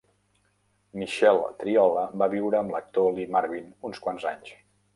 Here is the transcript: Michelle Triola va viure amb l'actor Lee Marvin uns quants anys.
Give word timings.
Michelle 1.01 1.43
Triola 1.63 2.07
va 2.23 2.29
viure 2.33 2.61
amb 2.63 2.75
l'actor 2.77 3.15
Lee 3.19 3.31
Marvin 3.37 3.71
uns 3.91 4.05
quants 4.07 4.29
anys. 4.35 4.55